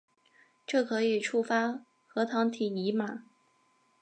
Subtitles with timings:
[0.65, 3.25] 这可以触发核糖体移码。